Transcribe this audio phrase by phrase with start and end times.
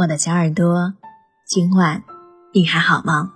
[0.00, 0.94] 我的小耳朵，
[1.44, 2.04] 今晚
[2.52, 3.32] 你还好吗？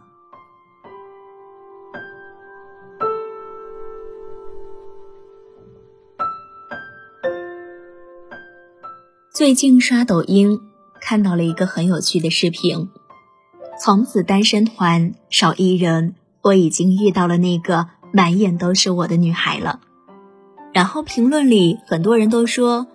[9.34, 10.60] 最近刷抖音
[11.00, 12.90] 看到了一个很有趣的视频，
[13.76, 19.80] 从此单身团少一人，我已经遇到了那个满眼都是我的女孩了。
[20.73, 22.87] 然后评论里很多人都说，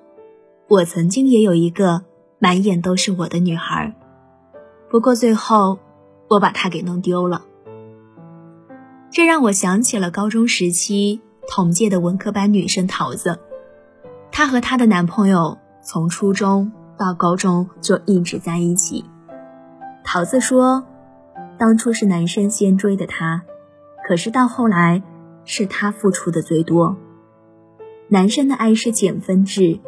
[0.70, 2.07] 我曾经也有一个。
[2.40, 3.96] 满眼都是我的女孩，
[4.90, 5.80] 不过最后
[6.30, 7.44] 我把她给弄丢了。
[9.10, 13.40] 这让我想起了高中时期同届的文科班女生桃子，
[14.32, 19.04] 她和她的男朋友从初中到高中就一直在一起。
[20.04, 20.86] 桃子说，
[21.58, 23.42] 当初是男生先追的她，
[24.08, 25.02] 可是到后来
[25.44, 26.98] 是她付出的最多。
[28.10, 29.80] 男生的爱是减分制，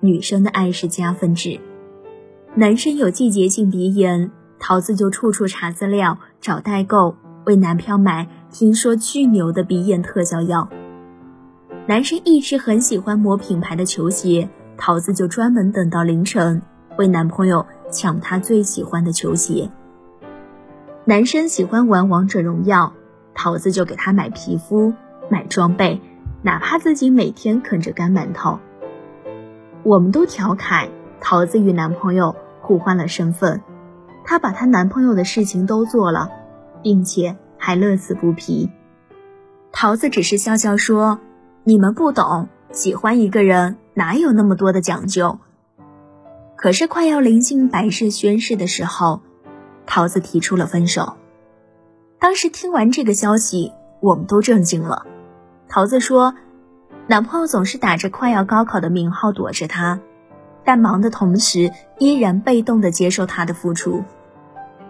[0.00, 1.60] 女生的爱是加分制。
[2.56, 7.16] 男生有季节性鼻炎，桃子就处处查资料找代购，
[7.46, 10.68] 为男票买听说巨牛的鼻炎特效药。
[11.88, 16.62] 男生一直很喜欢某品牌的球鞋，桃子就专门等到凌晨
[16.96, 19.68] 为男朋友抢他最喜欢的球鞋。
[21.04, 22.92] 男生喜欢玩王者荣耀，
[23.34, 24.92] 桃子就给他买皮肤、
[25.28, 26.00] 买装备，
[26.42, 28.60] 哪怕自己每天啃着干馒头。
[29.82, 30.88] 我们都调侃
[31.20, 32.36] 桃子与男朋友。
[32.64, 33.60] 互换了身份，
[34.24, 36.30] 她把她男朋友的事情都做了，
[36.82, 38.70] 并且还乐此不疲。
[39.70, 41.20] 桃子只是笑笑说
[41.62, 45.38] ：“你们不懂，喜欢一个人哪有那么多的讲究。”
[46.56, 49.20] 可是快要临近百事宣誓的时候，
[49.84, 51.16] 桃子提出了分手。
[52.18, 55.04] 当时听完这个消息，我们都震惊了。
[55.68, 56.34] 桃子说
[57.06, 60.00] ：“男朋友总是打着快要高考的名号躲着她。”
[60.64, 64.02] 但忙的同时，依然被动的接受他的付出，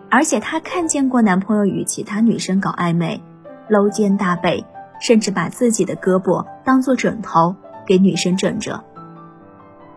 [0.08, 3.20] 而且她看见过男朋友与其他女生搞暧昧，
[3.68, 4.64] 搂肩搭背，
[5.00, 8.84] 甚至把自己的胳膊当做枕头给女生枕着。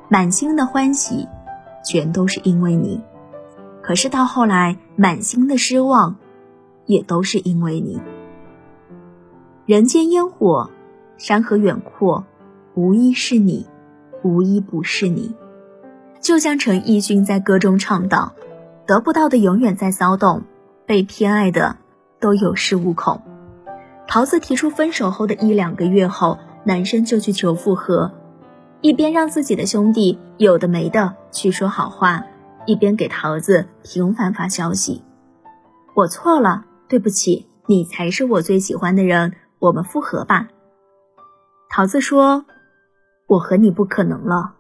[0.10, 1.28] 满心的欢喜，
[1.86, 3.02] 全都是因为你，
[3.82, 6.16] 可是到后来，满心的失望，
[6.86, 8.02] 也都是因为你。
[9.66, 10.72] 人间烟火，
[11.18, 12.26] 山河远阔，
[12.74, 13.68] 无一是你，
[14.24, 15.36] 无一不是你。
[16.22, 18.34] 就像陈奕迅在歌中唱道
[18.86, 20.44] ：“得不到的永远在骚动，
[20.86, 21.78] 被偏爱的
[22.20, 23.22] 都有恃无恐。”
[24.08, 28.12] 桃子提出分手后的一两个月后，男生就去求复合，
[28.82, 32.24] 一边让自己的兄弟有的没的去说好话，
[32.66, 35.04] 一边给桃子频繁发消息
[35.94, 40.48] ：“我错了，对不起，你才是我最喜欢的人，我们复合吧。”
[41.70, 42.46] 桃子说
[43.28, 44.54] ：“我和你不可能了。”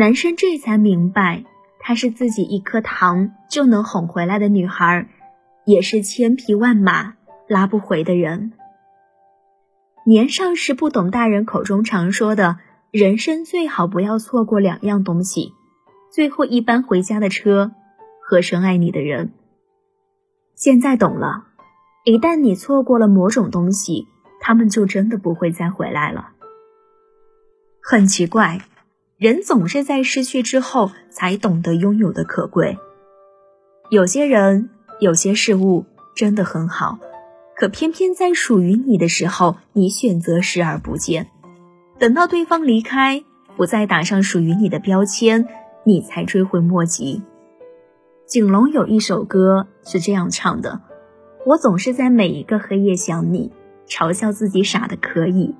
[0.00, 1.44] 男生这才明白，
[1.78, 5.10] 她是自己一颗糖就能哄回来的女孩，
[5.66, 7.16] 也是千匹万马
[7.46, 8.54] 拉不回的人。
[10.06, 12.56] 年少时不懂大人口中常说的
[12.90, 15.52] 人生最好不要错过两样东西：
[16.10, 17.72] 最后一班回家的车
[18.22, 19.34] 和深爱你的人。
[20.54, 21.44] 现在懂了，
[22.06, 24.08] 一旦你错过了某种东西，
[24.40, 26.30] 他们就真的不会再回来了。
[27.82, 28.62] 很奇怪。
[29.20, 32.78] 人总是在失去之后才懂得拥有的可贵。
[33.90, 35.84] 有些人、有些事物
[36.16, 36.98] 真的很好，
[37.54, 41.26] 可偏偏在属于你的时候，你选择视而不见。
[41.98, 43.22] 等到对方离开，
[43.58, 45.46] 不再打上属于你的标签，
[45.84, 47.20] 你才追悔莫及。
[48.26, 50.80] 景龙有一首歌是这样唱的
[51.44, 53.52] ：“我总是在每一个黑夜想你，
[53.86, 55.54] 嘲笑自己傻的可以，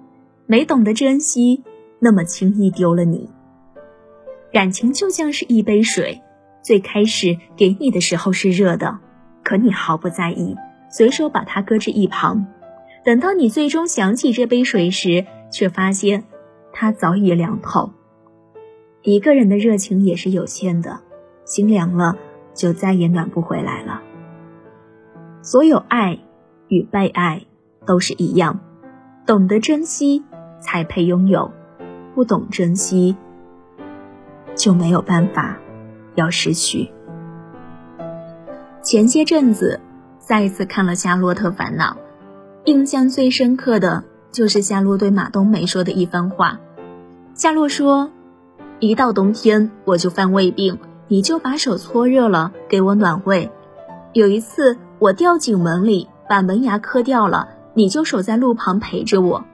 [0.47, 1.63] 没懂得珍惜，
[1.99, 3.29] 那么轻易丢了你。”
[4.53, 6.23] 感情就像是一杯水，
[6.63, 8.99] 最开始给你的时候是热的，
[9.45, 10.57] 可你毫不在意，
[10.91, 12.47] 随手把它搁置一旁。
[13.05, 16.25] 等到你最终想起这杯水时，却发现
[16.73, 17.93] 它早已凉透。
[19.03, 21.01] 一个人的热情也是有限的，
[21.45, 22.19] 心凉了
[22.53, 24.03] 就再也暖不回来了。
[25.43, 26.19] 所有爱
[26.69, 27.47] 与被爱
[27.87, 28.61] 都是一样，
[29.27, 30.23] 懂得珍惜
[30.61, 31.53] 才配拥有，
[32.15, 33.17] 不懂珍惜。
[34.55, 35.57] 就没有办法
[36.15, 36.91] 要失去。
[38.83, 39.79] 前些阵子
[40.19, 41.93] 再一次看了《夏洛特烦恼》，
[42.65, 46.59] 印象最深刻的就是夏洛对马冬梅说的一番话。
[47.35, 48.11] 夏洛说
[48.81, 53.51] ：“一到冬天我就犯胃病，你就把手搓热了给我暖胃。
[54.13, 59.45] 有一次我掉井门里把门牙磕掉了，你就守在路旁陪着我，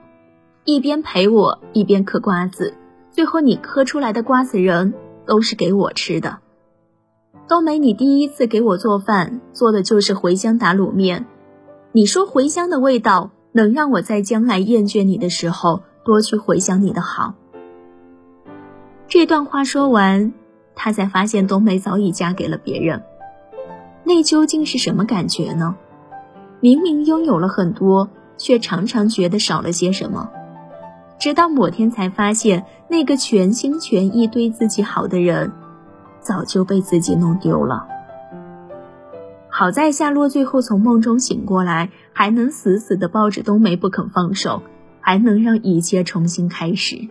[0.63, 2.73] 一边陪我一边嗑瓜子。”
[3.17, 4.93] 最后，你磕出来的瓜子仁
[5.25, 6.37] 都是给我吃的。
[7.47, 11.25] 冬梅，你第一次给我做饭，做的就是茴香打卤面。
[11.93, 17.33] 你说茴香的味道能让我在将来厌倦你的时候多去回想你的好。
[19.07, 20.31] 这段话说完，
[20.75, 23.01] 他才发现冬梅早已嫁给了别人。
[24.03, 25.75] 那究竟是什么感觉呢？
[26.59, 30.29] 明明拥有了很多，却常常觉得少了些什么。
[31.19, 35.51] 直到某天才发现，那个全心全意对自己好的人，
[36.19, 37.87] 早就被自己弄丢了。
[39.49, 44.61] 好在夏洛最后从梦中醒过来，还能死死的抱着冬梅不肯放手，
[45.01, 47.07] 还能让一切重新开始。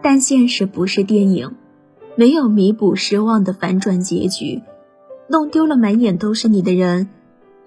[0.00, 1.56] 但现实不是电影，
[2.14, 4.62] 没有弥补失望的反转结局，
[5.28, 7.08] 弄丢了满眼都是你的人，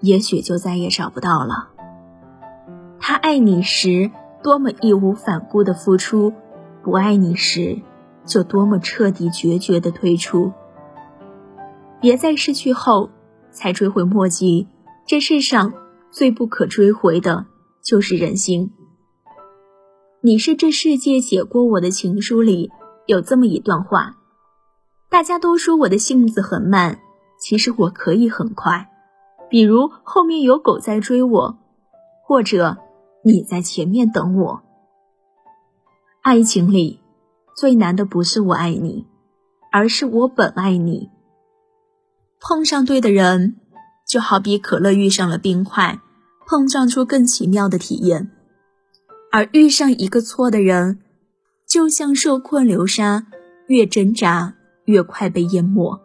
[0.00, 1.68] 也许就再也找不到了。
[3.08, 4.10] 他爱你时，
[4.42, 6.32] 多么义无反顾的付出；
[6.82, 7.80] 不爱你时，
[8.24, 10.52] 就多么彻底决绝的退出。
[12.00, 13.10] 别在失去后
[13.52, 14.66] 才追悔莫及。
[15.06, 15.72] 这世上
[16.10, 17.46] 最不可追回的，
[17.80, 18.72] 就是人心。
[20.20, 22.72] 你是这世界写过我的情书里
[23.06, 24.16] 有这么一段话：
[25.08, 26.98] 大家都说我的性子很慢，
[27.38, 28.88] 其实我可以很快。
[29.48, 31.56] 比如后面有狗在追我，
[32.24, 32.78] 或者。
[33.26, 34.62] 你在前面等我。
[36.22, 37.00] 爱情里
[37.56, 39.04] 最难的不是我爱你，
[39.72, 41.10] 而是我本爱你。
[42.40, 43.56] 碰上对的人，
[44.08, 45.98] 就好比可乐遇上了冰块，
[46.46, 48.28] 碰撞出更奇妙的体验；
[49.32, 51.00] 而遇上一个错的人，
[51.66, 53.26] 就像受困流沙，
[53.66, 56.00] 越挣扎越快被淹没。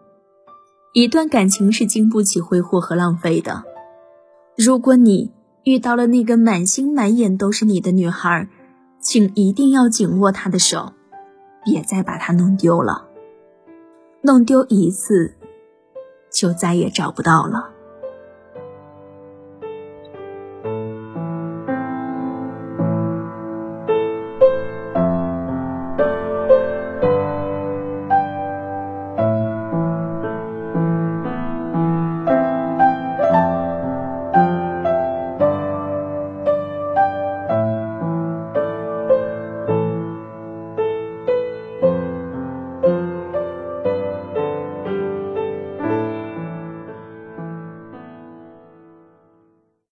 [0.94, 3.64] 一段感情是经不起挥霍和浪费的。
[4.58, 5.32] 如果你。
[5.64, 8.48] 遇到了那个满心满眼都是你的女孩，
[9.00, 10.94] 请一定要紧握她的手，
[11.64, 13.08] 别再把她弄丢了。
[14.22, 15.36] 弄丢一次，
[16.32, 17.70] 就再也找不到了。